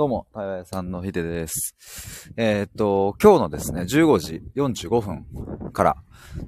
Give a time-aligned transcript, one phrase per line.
[0.00, 2.32] どうも、対話屋さんのひでです。
[2.38, 5.96] えー、っと、今日のですね、15時45分から、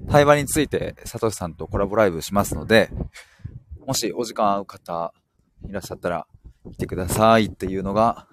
[0.08, 2.88] 対話について、サトシさんとコラボライブしますので、
[3.87, 5.12] もしお時間合う方
[5.69, 6.26] いらっしゃったら、
[6.71, 8.26] 来てくださいっていうのが、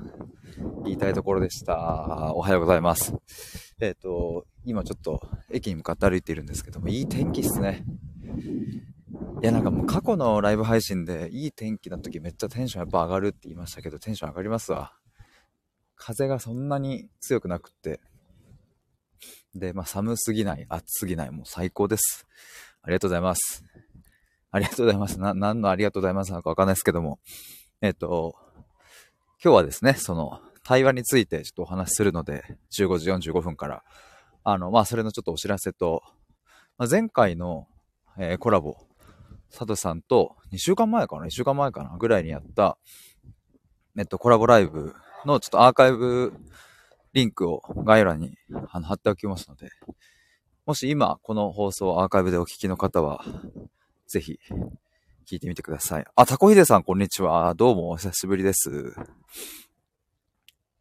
[0.85, 2.33] 言いたいところでした。
[2.33, 3.13] おはようございます。
[3.81, 7.83] えー、っと、今ちょっと駅に向かって歩いているんですけども、いい天気っすね。
[9.43, 14.93] いや、なんかもう過去のライブ配信でいい天気の時めっちゃテンションやっぱ上がるって言いましたけど、テンション上がりますわ。
[15.99, 17.99] 風がそんなに強くなくって。
[19.53, 22.25] で、まあ寒すぎない、暑すぎない、もう最高です。
[22.81, 23.63] ありがとうございます。
[24.49, 25.19] ありがとうございます。
[25.19, 27.19] な、何のありがとうございますなのかわかんないですけども。
[27.81, 28.33] えっ、と、
[29.43, 32.43] 今日はですね、その、対話についてちょっとお話しするので、
[32.77, 33.83] 15時45分から、
[34.43, 36.01] あの、まあ、それのちょっとお知らせと、
[36.77, 37.67] まあ、前回の、
[38.17, 38.75] えー、コラボ
[39.51, 41.97] 佐藤さんと2週間前かな ?1 週間前かな？
[41.97, 42.77] ぐらいにやった、
[43.97, 44.93] えっと、コラボライブ
[45.25, 46.33] のちょっとアーカイブ
[47.13, 48.37] リンクを概要欄に
[48.71, 49.69] あの貼っておきますので、
[50.65, 53.23] もし今この放送アーカイブでお聞きの方は、
[54.07, 54.39] ぜひ
[55.29, 56.05] 聞いてみてください。
[56.15, 57.53] あ、タコヒデさんこんにちは。
[57.55, 58.93] どうもお久しぶりです。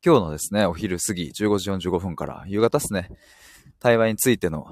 [0.04, 3.10] 今日のですね、お昼過ぎ15時45分から夕方ですね、
[3.80, 4.66] 対話についての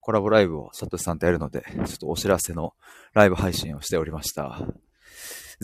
[0.00, 2.74] コラボライブをサトシさんとやるので、ちょっとお知らせの
[3.12, 4.60] ライブ配信をしておりました。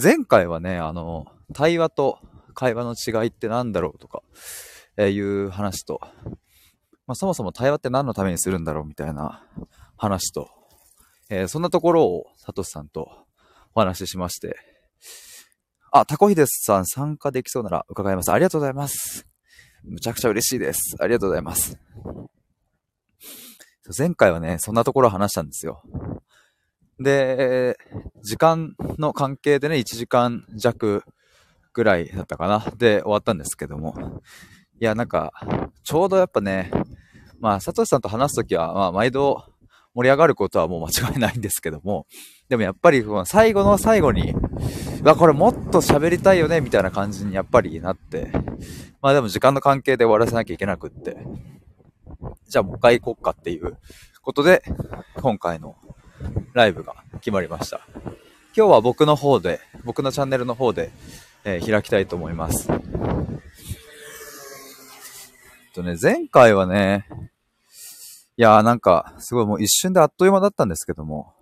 [0.03, 2.21] 前回はね、あの、対話と
[2.61, 4.23] 会話の違いって何だろうとか、
[4.99, 5.99] えー、いう話と、
[7.07, 9.43] まあ、そもそも対話って何のためにするんだろうみたいな
[9.97, 10.51] 話と、
[11.31, 13.09] えー、そんなところをサトシさんと
[13.75, 14.57] お話ししまして、
[15.91, 18.31] あ、タコヒデスさん参加できそうなら伺います。
[18.31, 19.27] ありがとうございます。
[19.83, 20.97] むちゃくちゃ嬉しいです。
[21.01, 21.79] ありがとうございます。
[23.97, 25.83] 前回はね、そんなところ話したんですよ。
[26.99, 27.79] で、
[28.23, 31.05] 時間の関係でね、1時間弱
[31.73, 32.65] ぐらいだったかな。
[32.77, 34.23] で、終わったんですけども。
[34.81, 35.33] いや、なんか、
[35.85, 36.71] ちょうどやっぱね、
[37.39, 39.43] まあ、サトシさんと話すときは、まあ、毎度
[39.95, 42.07] 盛り上がることはもう間違いないんですけども、
[42.49, 44.35] でもやっぱり、最後の最後に、
[45.03, 48.31] わ、これもっと喋りたいよね、みたいな感じにやっぱりなって、
[49.01, 51.17] まあでも時間の関係で終わらせなきゃいけなくって、
[52.49, 53.79] じゃあもう一回行こっかっていう
[54.23, 54.63] ことで、
[55.17, 55.77] 今回の
[56.53, 57.81] ライブが決まりました。
[58.57, 60.91] 今日は僕の方で、僕のチャンネルの方で、
[61.45, 62.69] えー、開きたいと思います。
[65.75, 67.07] とね、前回はね、
[68.37, 71.35] いやーなんか、すごいもう一瞬であっという間だったんですけども、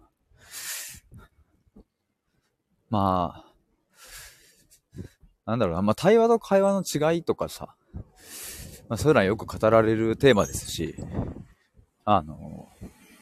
[2.90, 5.00] まあ、
[5.46, 7.74] なんだろうな、まあ対話と会話の違いとかさ、
[8.88, 10.94] まあ、そういうのはよく語られるテーマですし、
[12.04, 12.68] あの、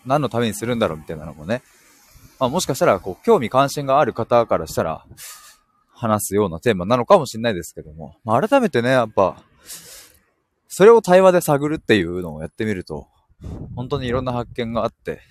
[0.05, 1.63] 何のためにするんだろうみたいなのもね、
[2.39, 5.05] まあ、もしかしたら、こう、興味関心がある方からしたら、
[5.97, 9.43] 話すようなテーマなのかもしれないですけども、まあ、改めてね、やっぱ、
[10.69, 13.09] それを対話で探るっていうのをやってみると、
[13.75, 15.23] 本当にいろんな発見があって、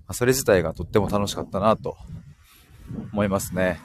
[0.00, 1.96] まあ、それ自体がとっても楽しかったなと
[3.12, 3.80] 思いますね。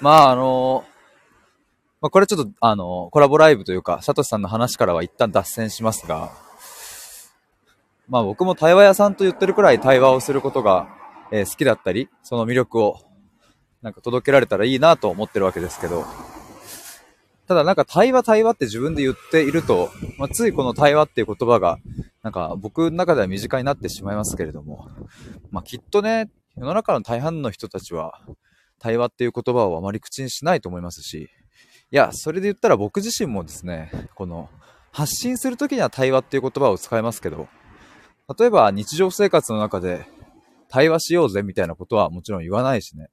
[0.00, 0.84] まあ、あの
[2.00, 6.30] まあ、これちょっと、あの、コラボライブというか、サトシさんの話からは一旦脱線しますが、
[8.08, 10.88] まあ僕も対話屋さんと言ってるくらい対話をすることが、
[11.30, 13.00] えー、好きだったり、その魅力を
[13.82, 16.04] なんか届けられたらいいなと思ってるわけですけど、
[17.46, 21.78] ただなんか対話対話って自分で言っていると、まあ、ついこの対話っていう言葉が、
[22.22, 24.88] なんか僕の中では身近になってしまいますけれども、
[25.50, 28.20] まあきっとね、世の中の大半の人たちは、
[28.80, 31.30] 対話っていう言葉をあまり口にしないと思いますし、
[31.90, 34.50] いや、それで言ったら僕自身もですね、この、
[34.92, 37.48] 発信するときには対話っていう言葉を使いますけど、
[38.38, 40.06] 例えば日常生活の中で
[40.68, 43.08] 対話しようぜみたいなことはもちろん言わないしね。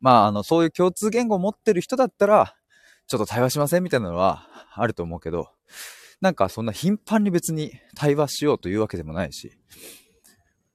[0.00, 2.54] まあ、あの、そういう共通言語を持ってる人だったら、
[3.06, 5.48] ちょっと対話しませんみたいなのはあると思うけど、
[6.20, 9.52] なんかそんな頻繁に別に対話しようというわけでもないし、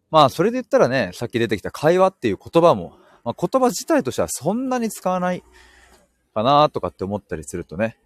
[0.10, 5.44] まあ、それで言ったらね、さっき出てきた会話っていう言葉も、まあ、言葉自体としてはそんなに使わない
[6.34, 7.98] かなとかって思ったりするとね。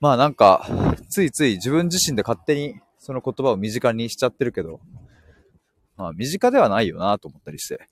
[0.00, 0.68] まあなんか、
[1.10, 4.80] ついつい自分自身で勝手にその言葉を身近にしちゃってるけど、
[5.96, 7.86] まあ身近ではないよなと思ったりして。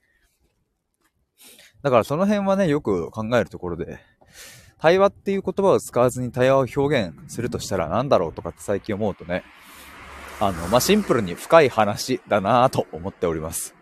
[1.83, 3.99] だからその辺はね、よく考えるところで、
[4.79, 9.43] 対話っていう言葉を使わずに対話を表現するとしたら何だろうとかって最近思うとね、
[10.41, 13.75] あの、まあ、シンプルに深い話だなぁと思っております。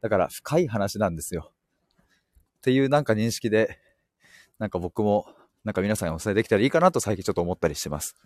[0.00, 1.52] だから深い話なんですよ。
[2.58, 3.78] っていうなんか認識で
[4.58, 5.26] なんか僕も、
[5.64, 8.16] なんか皆さんにお伝えできたらいいかなと最近ちょっと思ったりしてます。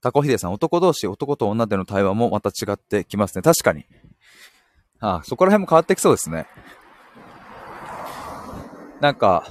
[0.00, 3.42] タコヒデさん、男同士、男と女での対話もまた違ってきますね。
[3.42, 3.84] 確かに。
[5.00, 6.46] ああ、そこら辺も変わってきそうですね。
[9.00, 9.46] なんか、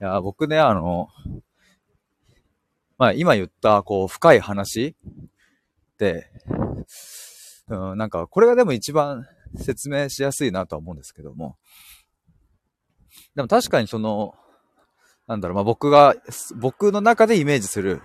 [0.00, 1.08] いや、僕ね、あの、
[2.96, 4.94] まあ今言った、こう、深い話
[5.94, 6.30] って、
[7.68, 9.26] うん、なんか、これがでも一番
[9.56, 11.56] 説明しやすいなとは思うんですけども。
[13.34, 14.34] でも確かにその、
[15.26, 16.14] なんだろう、まあ僕が、
[16.54, 18.00] 僕の中でイメージする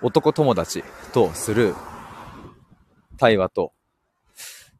[0.00, 1.74] 男友達とする
[3.18, 3.72] 対話と、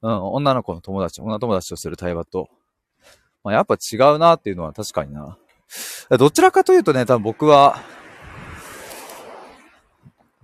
[0.01, 2.49] うん、女の子の友達、女友達とする対話と、
[3.44, 5.39] まあやっぱ違うなっていうのは確かにな。
[6.11, 7.81] どちらかというとね、多分僕は、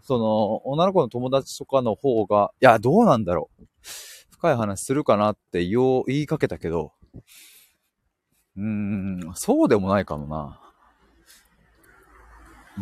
[0.03, 3.67] その、女の子の友達とかの方が、いや、どうなんだろう。
[4.31, 6.93] 深い話するかなって言おう、言いかけたけど、
[8.57, 10.61] うーん、そうでもないかもな。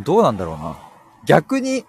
[0.05, 0.79] どうなんだろうな。
[1.27, 1.85] 逆に、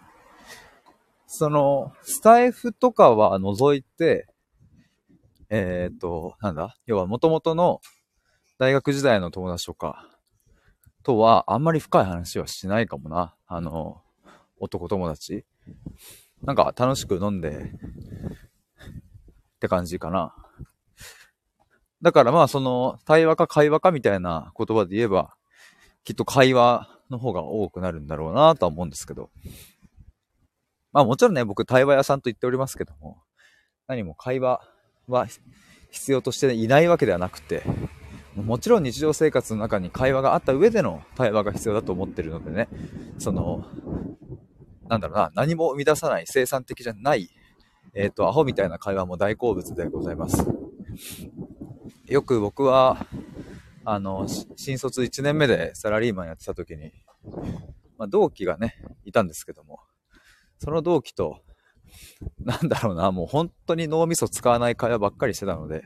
[1.27, 4.27] その、スタイフとかは除いて、
[5.49, 6.75] えっ、ー、と、なんだ？
[6.85, 7.79] 要は元々の
[8.59, 10.09] 大学時代の友達とか
[11.03, 13.35] とはあんまり深い話はしないかもな。
[13.45, 14.01] あの、
[14.59, 15.45] 男友達。
[16.41, 17.53] なんか楽しく飲んで、っ
[19.59, 20.33] て感じかな。
[22.01, 25.35] だからまあその対話か会話かみたいな言葉で言えば、
[26.03, 29.29] きっと会話の方が多くなるんだろうなとは思うんですけど。
[30.93, 33.21] まあもちろんね、僕対話屋さんと言っておりますけども、
[33.87, 34.61] 何も会話
[35.07, 35.27] は
[35.91, 37.61] 必要としていないわけではなくて、
[38.43, 42.67] もちろん日常生活の中に会話があった上での対話が必要だと思ってるのでね、
[43.17, 43.65] その、
[44.87, 47.29] なんだろうな、何も生み出さない、生産的じゃない、
[47.93, 50.45] えっ、ー、と、アホみたいな会話も大好物でございます。
[52.07, 53.05] よく僕は、
[53.83, 56.91] あの、新卒1年目でサラリーマンやってた時に、
[57.97, 59.79] まあ、同期がね、いたんですけども、
[60.59, 61.41] その同期と、
[62.39, 65.83] なんだろうな、もう本当に脳みそ使わない会話ばっかりしてたので、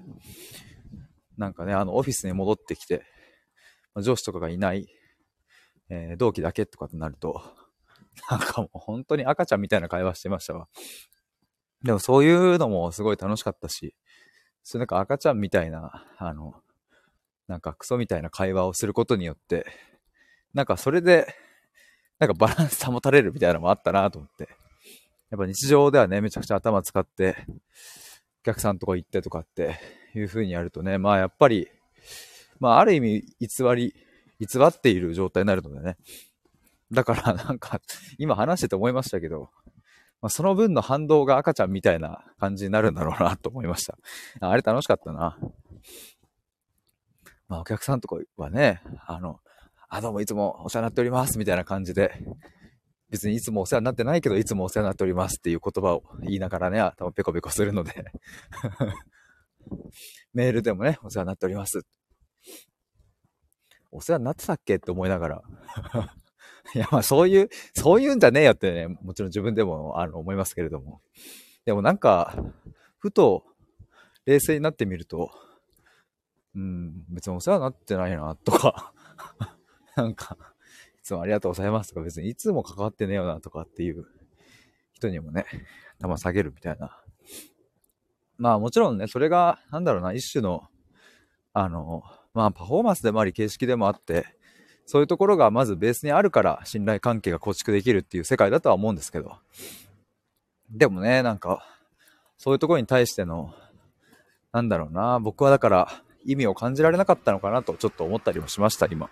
[1.38, 3.04] なんかね、あの、オフィスに戻ってきて、
[3.98, 4.88] 上司とかがいない、
[5.90, 7.42] えー、同期だけとかってなると、
[8.30, 10.68] なんかもう本当に赤ちゃんみたいな会話してましたわ。
[11.84, 13.96] でもそういうのもすごい楽しかったし、
[14.64, 16.62] そうなんか赤ちゃんみたいな、あの、
[17.48, 19.66] なんかクソみたいな会話をすることによって、
[20.54, 21.34] なんかそれで、
[22.20, 24.50] なんかバランス保たれるみたいなのもあったなと思って。
[25.32, 27.36] やっぱ日常ではね、めちゃくちゃ頭使って、
[28.42, 29.80] お客さんとか行ってとかって
[30.16, 31.68] いう風にやるとね、まあやっぱり、
[32.60, 33.94] まあある意味偽り、
[34.40, 35.98] 偽っている状態になるのでね。
[36.92, 37.80] だからなんか、
[38.18, 39.50] 今話してて思いましたけど、
[40.22, 43.98] まあ、その分の反動が赤ちゃんみたいな感じになるんだろうなと思いました。
[44.40, 45.38] あれ楽しかったな。
[47.48, 49.40] まあお客さんとかはね、あの、
[49.90, 52.14] あ、どうもいつもお世話になっておりますみたいな感じで、
[53.10, 58.06] 別にいつもお世話になってないけど、いつもお世話になっておりますっていう言葉を言いながらね、頭ペコペコするので
[60.34, 61.82] メールでもね、お世話になっております。
[63.92, 64.76] お世話になってたっけ？
[64.76, 65.42] って思いながら
[66.74, 71.02] いや、まあそういう、そういうんじゃねえよってね、もちろん自分でもあの思いますけれども。
[71.66, 72.36] でもなんか、
[72.98, 73.46] ふと
[74.26, 75.32] 冷静になってみると、
[76.56, 78.94] うん、別にお世話になってないな、とか
[79.96, 80.38] なんか、
[81.00, 84.06] いつもありがとうございますとか、別にいつも関わってねえよな、とかっていう
[84.94, 85.46] 人にもね、
[86.00, 87.01] 頭下げるみたいな。
[88.42, 90.64] まあもちろんね、それが、なんだろうな、一種の、
[91.54, 92.02] あの、
[92.34, 94.26] まあパフォーマンスでもあり、形式でもあって、
[94.88, 99.38] そういうところがまずベースにあるから信頼関係が構築できるっていう世界だとは思うんですけど。
[100.72, 101.64] でもね、なんか、
[102.40, 103.54] そういうところに対しての、
[104.52, 109.12] なんだろうな、僕はだから意味を感じられなかったのかなとちょっと思ったりもしました、今。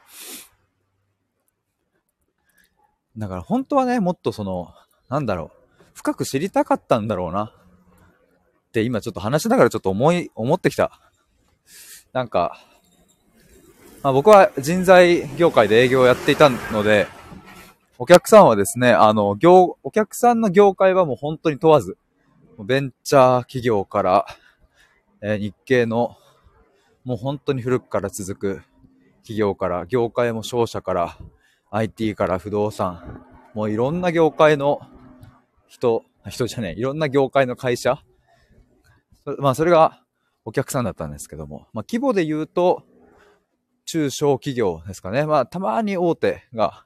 [3.16, 4.74] だから本当はね、もっとその、
[5.08, 7.54] なんだろう、深く知りたかったんだろうな。
[8.70, 10.92] って今ちょっと話しながらちょっと思い、思ってきた。
[12.14, 12.60] なんか、
[14.04, 17.08] まあ、僕は人材業界で営業をやっていたので、
[17.98, 21.98] お客さんはですね、あの、業、お客さんの業界はもう本当に問わず、
[22.64, 24.26] ベンチャー企業から、
[25.22, 26.16] えー、日系の、
[27.04, 28.62] もう本当に古くから続く
[29.24, 31.18] 企業から、業界も商社から、
[31.72, 34.80] IT から不動産、もういろんな業界の
[35.68, 38.02] 人、人じゃねえ、いろんな業界の会社、
[39.40, 40.04] まあそれが
[40.46, 42.84] お客さんだったんですけども、まあ規模で言うと、
[43.90, 45.26] 中小企業ですかね。
[45.26, 46.86] まあ、たまに大手が、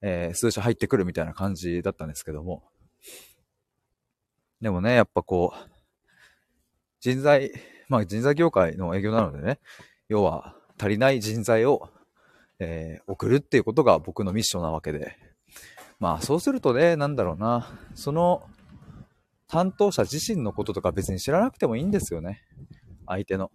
[0.00, 2.64] えー、数社入ってくるみたいな感じだったんですけども。
[4.60, 5.70] でもね、やっぱこう、
[6.98, 7.52] 人材、
[7.88, 9.60] まあ人材業界の営業なのでね、
[10.08, 11.88] 要は足りない人材を、
[12.58, 15.16] えー、送るっていうことが僕のミッションなわけで。
[16.00, 18.42] まあそうするとね、なんだろうな、その
[19.52, 22.42] 担当者自身のこととか別に知らなくてもいいんですよね。
[23.06, 23.50] 相手の。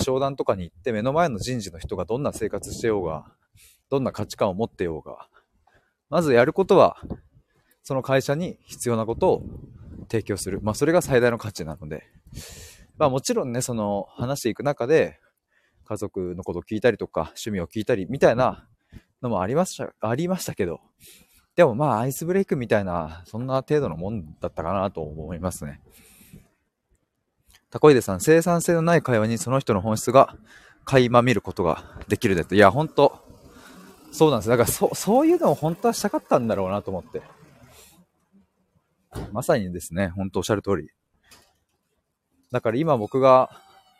[0.00, 3.24] 商談とかに行って目の前の人事の人がどんな生活してようが、
[3.90, 5.28] どんな価値観を持ってようが、
[6.08, 6.98] まずやることは、
[7.82, 9.42] その会社に必要なことを
[10.08, 10.60] 提供する。
[10.62, 12.04] まあそれが最大の価値なので。
[12.96, 15.18] まあもちろんね、その話していく中で、
[15.84, 18.68] 家族のことを聞いたりとか、趣味を聞いたりみたいな
[19.20, 20.80] のもありました、ありましたけど、
[21.56, 25.80] でもまあアイスブレイクみたいな、そんな程度のもんだったかなと思いますね。
[27.70, 30.36] タコイデさん、生産性のない会話にその人の本質が
[30.84, 32.54] 垣間見ることができるでと。
[32.54, 33.24] いや、ほんと、
[34.12, 34.48] そうなんです。
[34.48, 37.22] だからそ、そういうのを本当はしたかったんだろうなと思って。
[39.32, 40.90] まさにですね、本当おっしゃる通り。
[42.50, 43.50] だから今僕が、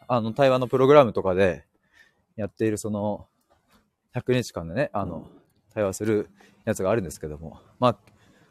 [0.09, 1.65] あの、対話のプログラムとかで
[2.37, 3.27] やっているその、
[4.15, 5.31] 100日間でね、あの、
[5.73, 6.31] 対話する
[6.65, 7.99] やつがあるんですけども、まあ、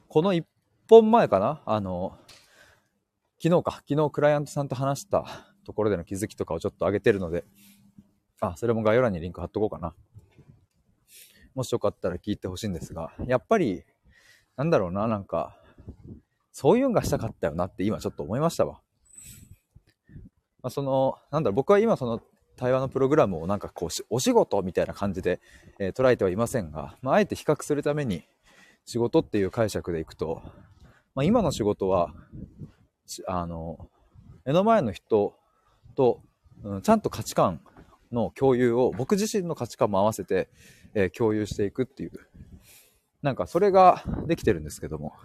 [0.08, 0.44] この1
[0.90, 1.62] 本前かな？
[1.66, 2.18] あの、
[3.42, 5.26] 昨日か、昨日クライアントさんと話した
[5.66, 7.46] ところでの気づきとかをちょっと上げてるので、
[8.40, 9.94] あ、それも概要欄にリンク貼っとこうかな。
[11.54, 13.84] もしよかったら聞いてほしいんですが、やっぱり、
[14.58, 15.58] なんだろうな、なんか、
[16.52, 18.82] そういうのがしたかったよなって今ちょっと思いましたわ。
[20.62, 22.22] まあ、その、なんだろう、僕は今その
[22.62, 25.42] 対話のプログラムをなんかこう、お仕事みたいな感じで、
[25.80, 28.24] えー、捉えてはいませんが、まあ、あえて比較するために
[28.86, 30.44] 仕事っていう解釈でいくと、
[31.16, 32.14] まあ、今の仕事は、
[33.28, 33.90] あの、
[34.46, 35.34] 目の前の人
[35.96, 36.22] と、
[36.64, 37.62] うん、ちゃんと価値観
[38.12, 40.48] の共有を、僕自身の価値観も合わせて、
[40.94, 42.12] えー、共有していくっていう、
[43.24, 45.16] なんかそれができてるんですけども、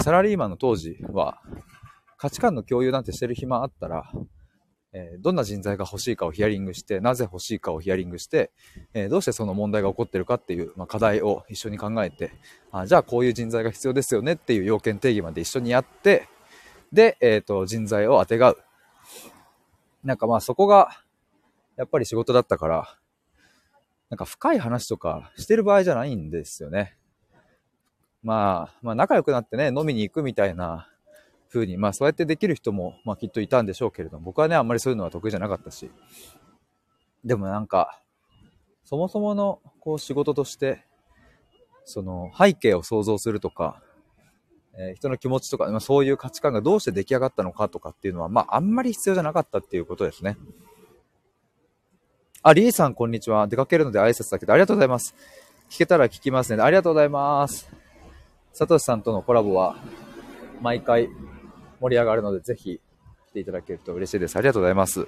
[0.00, 1.42] サラリーマンの当時は、
[2.16, 4.10] 価値観の共有なんてしてる暇あったら、
[4.92, 8.50] え、どんな人材が欲しいかをヒアリングして、なぜ欲しいかをヒアリングして、
[8.94, 12.32] え、どうしてその問題が起こってるかっていう、ま、課題を一緒に考えて
[12.72, 16.28] あ、じゃあこういう人材が必要ですよねっていう要件定義まで一緒にやって、
[16.92, 18.58] で、えっ、ー、と、人材をあてがう。
[20.02, 21.02] なんかまあそこが、
[21.76, 22.98] やっぱり仕事だったから、
[24.08, 26.96] なんか深い話とかしてる場合じゃないんですよね。
[28.22, 30.88] まあ、まあ仲良くなってね、飲みに行くみたいな
[31.52, 35.90] 風に、まあそうやってできる人も、まあきっといたんでしょうけれども、僕はね、あんまりそういうのは得意じゃなかったし。
[37.24, 38.00] でもなんか、
[38.84, 40.84] そもそものこう仕事として、
[41.84, 43.82] その背景を想像するとか、
[44.78, 50.36] えー、人の気持ちとか、まあ、そういう価値観がどうして出来上がったのかとかっていうのは、まあ、あんまり必要じゃなかったっていうことですね。
[52.42, 53.48] あ、リーさん、こんにちは。
[53.48, 55.14] 出かけるので挨拶だけど、ありがとうございます。
[55.68, 56.62] 聞けたら聞きますね。
[56.62, 57.68] ありがとうございます。
[58.52, 59.76] サトシさんとのコラボは、
[60.60, 61.08] 毎回
[61.80, 62.80] 盛り上がるので、ぜひ
[63.28, 64.36] 来ていただけると嬉しいです。
[64.36, 65.00] ありがとうございます。
[65.00, 65.04] い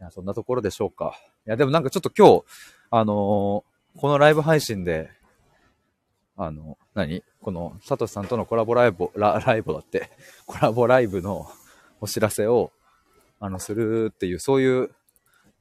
[0.00, 1.18] や、そんなところでしょうか。
[1.46, 2.44] いや、でもなんかちょっと今日、
[2.90, 5.10] あのー、このライブ配信で、
[6.36, 7.22] あの、何？
[7.40, 10.10] この、サトシさんとのコラボライブ、ラライブだって、
[10.46, 11.46] コラボライブの
[12.00, 12.72] お知らせを、
[13.38, 14.90] あの、するっていう、そういう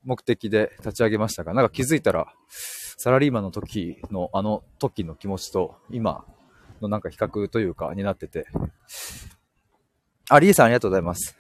[0.04, 2.34] 目的で立ち上げましたが、なんか気づいたら、
[2.98, 6.26] サラリーマンの時の、あの時の気持ちと、今
[6.84, 8.46] のなんか比較というか、になってて。
[10.30, 11.38] あ、リーさんありがとうございます。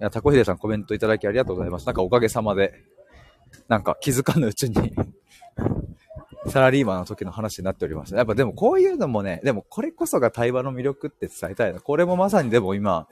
[0.00, 1.86] いや、タコヒデさんコメントいただきありがとうございます。
[1.86, 2.74] なんかおかげさまで、
[3.68, 4.94] なんか気づかぬうちに
[6.48, 8.16] サラリーマンの時の話になっておりました。
[8.16, 11.80] やっぱでもこういうのもね、でもこれこそが対話の魅力って伝えたいな。
[11.80, 13.08] これもまさにでも今、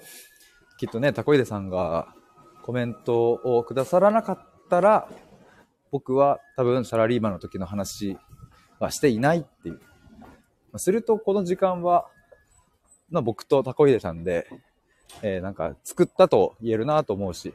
[0.79, 2.15] きっとね、タコイデさんが
[2.63, 5.09] コメントをくださらなかったら、
[5.91, 8.19] 僕は多分サラリーマンの時の話
[8.79, 9.81] はしていないっていう。
[10.79, 12.07] するとこの時間は、
[13.11, 14.49] まあ、僕とタコイデさんで、
[15.23, 17.55] えー、なんか作ったと言えるなと思うし、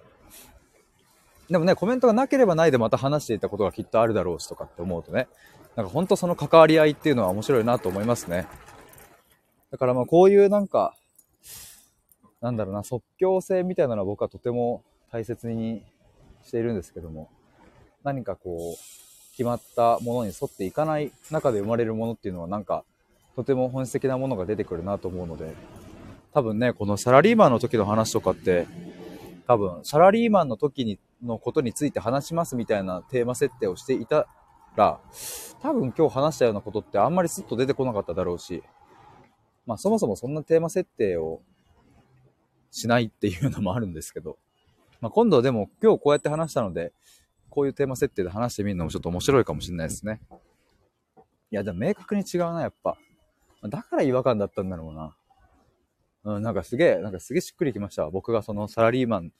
[1.50, 5.28] でもね、コメントがなければないでまた話していたことがきっとあるだろうしとかって思うとね、
[5.76, 8.48] なんか本当その関わり合いっていうのは面白いなと思いますね。
[9.72, 10.96] だからまあこういうなんか、
[12.42, 15.84] なんだろうな、即興性みたいなのは僕はとても大切に
[16.44, 17.30] しているんですけども、
[18.04, 22.84] 何かこう、決まったものに沿っていかない中で生まれるものっていうのはなんか、
[23.40, 25.56] とても本質的なものが出てくるなと思うので、
[26.34, 28.68] 多分ね、このサラリーマンの時の話とかって、
[29.48, 34.28] 多分、サラリーマンの時にのことについて話しますみたいなテーマ設定をしていた
[34.76, 35.00] ら、
[35.62, 38.62] 多分今日話したようなことってあんまりスッと出てこなかっただろうし、
[39.66, 41.40] まあそもそもそんなテーマ設定を
[42.72, 44.38] しないっていうのもあるんですけど、
[45.00, 46.92] まあ今度でも今日こうやって話したので、
[47.50, 50.20] こういうテーマ設定で話してみるのもちょっと面白いかもしれないですね。
[51.52, 52.98] いや、でも明確に違うな、やっぱ。
[53.64, 55.16] だから違和感だったんだろうな。
[56.36, 58.10] うん、なんかすげえ、なんかすげえしっくりきました。
[58.10, 59.32] 僕がそのサラリーマン、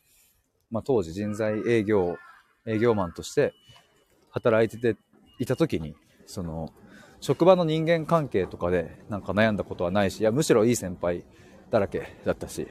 [0.72, 2.18] まあ当時人材営業、
[2.66, 3.54] 営業マンとして
[4.32, 5.00] 働いてて
[5.40, 5.96] いた時に、
[6.26, 6.74] その、
[7.22, 11.24] 職場の人間関係とかでなんか悩んだことはないし、いや、むしろいい先輩
[11.70, 12.68] だらけだったし、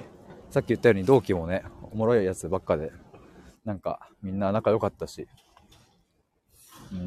[0.51, 2.93] さっき言ったように同期もね、おもろいやつばっかで、
[3.65, 5.29] なんかみんな仲良かったし。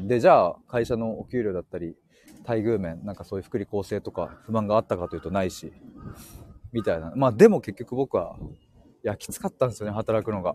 [0.06, 1.96] で、じゃあ会社のお給料だったり、
[2.46, 5.72] 待遇面、なんかそういう福利厚生とか不満があったかというとないし、
[6.72, 7.12] みたいな。
[7.16, 8.36] まあでも結局僕は、
[9.04, 10.54] いや、きつかったんですよね、働くのが。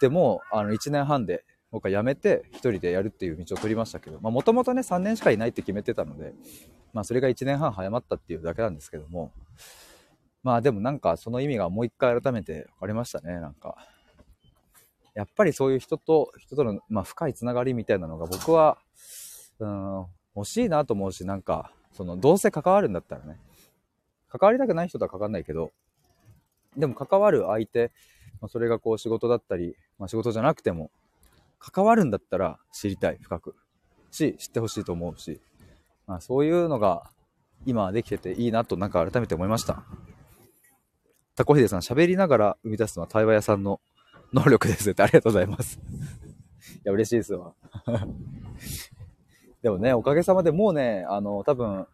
[0.00, 6.32] でも、あの、1年半で僕は辞めて一人でやるっていう道を取りましたけど、もともとね、3年しかいないって決めてたので、
[6.92, 9.32] まあそれが1年半早まったっていうだけなんですけども、
[10.42, 13.76] まあでもなんかその意味がもう一回改めて分かりましたね、なんか。
[15.16, 18.76] やっぱりそういう人と、人との、まあ、深いつながりみたいなのが僕は、
[19.58, 20.06] うん、
[20.36, 23.40] 欲しいなと思うし、なんか、その、どうせ関わるんだったらね、
[24.28, 25.72] 関わりたくない人とは関わんないけど、
[26.76, 27.90] でも関わる相手、
[28.40, 30.90] まあ、それがこう仕事だったり、まあ、仕事じゃなくても、
[31.58, 33.54] 関わるんだったら知りたい、深く。
[34.10, 35.40] し、知ってほしいと思うし、
[36.06, 37.10] まあ、そういうのが
[37.64, 39.84] 今できてていいなとなんか改めて思いました。
[41.34, 43.80] タコヒデさん、喋りながら生み出すのは対話屋さんの
[44.32, 45.78] 能力ですってありがとうございます。
[46.76, 47.54] いや、嬉しいですわ。
[49.66, 51.88] でもね、おかげさまでもうね、あの、多分、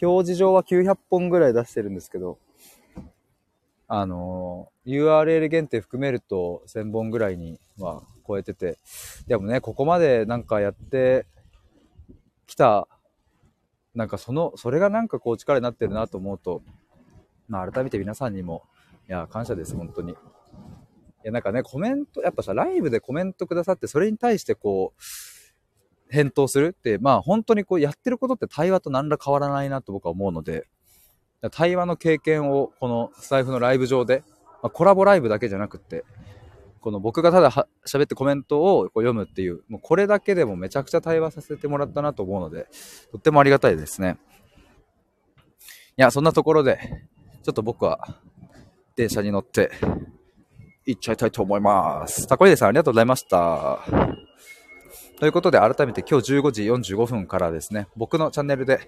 [0.00, 2.38] 表示上は900本ぐらい出してるんですけど、
[3.88, 8.78] あの、URL 限定含めると1000本ぐらいには超えてて、
[9.26, 11.26] でもね、ここまでなんかやって
[12.46, 12.86] きた、
[13.96, 16.62] なんかその、それがなんかこう力になってるなと思うと、
[17.48, 18.62] まあ改めて皆さんにも、
[19.08, 20.12] いや、感謝です、本当に。
[20.12, 20.14] い
[21.24, 25.02] や、なんかね、コメント、やっぱさ、ライブでコメントくださって、それに対してこう、
[26.10, 30.66] 返答するって、まあ本当にこうやってることって対話と何ら変わらないなと僕は思うので、
[31.52, 34.22] 対話の経験をこのスタイフのライブ上で、
[34.62, 36.04] まあ、コラボライブだけじゃなくって、
[36.80, 37.50] この僕がただ
[37.86, 42.66] 喋ってコメントをこう読むっていう、もうこれだけでもめちゃくちゃ対話させてもらったなと思うので、
[43.10, 44.18] とってもありがたいですね。
[45.96, 46.78] いや、そんなところで、
[47.42, 48.18] ちょっと僕は
[48.96, 49.70] 電車に乗って
[50.86, 52.26] 行っちゃいたいと思います。
[52.26, 54.19] タコイデさんありがとうございました。
[55.20, 58.80] ということで、改めて今日15時45分からですね、僕のチャンネルで、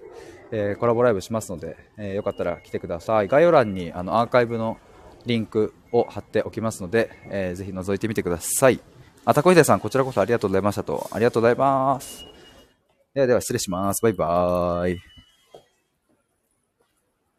[0.51, 3.27] えー、コラボライブしますので、えー、よかったら来てください。
[3.27, 4.79] 概要欄にあのアーカイブの
[5.27, 8.79] リンクを貼っておきますので、えー、ぜひ覗いてみてください。
[9.25, 11.07] あ、たこひでさん、こちらこそありがとうございましたと。
[11.11, 12.25] ありがとうございます。
[13.13, 14.01] ではでは失礼します。
[14.01, 15.12] バイバーイ。